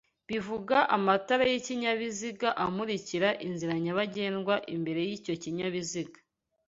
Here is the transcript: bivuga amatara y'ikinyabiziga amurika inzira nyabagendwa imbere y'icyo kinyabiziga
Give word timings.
bivuga 0.29 0.77
amatara 0.95 1.43
y'ikinyabiziga 1.51 2.49
amurika 2.65 3.27
inzira 3.45 3.73
nyabagendwa 3.83 4.55
imbere 4.75 5.01
y'icyo 5.09 5.33
kinyabiziga 5.41 6.19